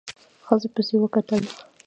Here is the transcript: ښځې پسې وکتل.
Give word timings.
ښځې 0.45 0.67
پسې 0.75 0.95
وکتل. 0.99 1.43